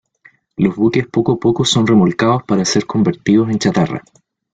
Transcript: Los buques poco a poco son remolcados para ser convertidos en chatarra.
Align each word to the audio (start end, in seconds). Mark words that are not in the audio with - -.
Los 0.57 0.77
buques 0.77 1.05
poco 1.05 1.33
a 1.33 1.39
poco 1.39 1.63
son 1.63 1.85
remolcados 1.85 2.41
para 2.41 2.65
ser 2.65 2.87
convertidos 2.87 3.51
en 3.51 3.59
chatarra. 3.59 4.03